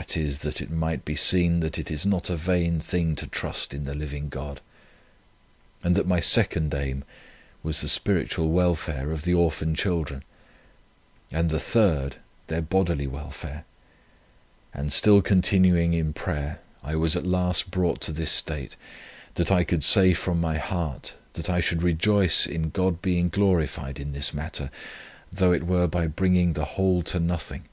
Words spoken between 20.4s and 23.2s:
my heart, that I should rejoice in God